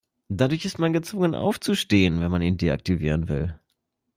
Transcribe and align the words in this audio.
Dadurch 0.29 0.65
ist 0.65 0.79
man 0.79 0.93
gezwungen 0.93 1.35
aufzustehen, 1.35 2.21
wenn 2.21 2.31
man 2.31 2.41
ihn 2.41 2.57
deaktivieren 2.57 3.29
will. 3.29 3.59